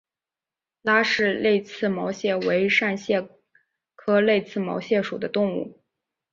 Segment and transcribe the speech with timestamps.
[0.81, 3.29] 拉氏泪刺毛蟹为扇蟹
[3.95, 5.79] 科泪刺毛蟹属的动物。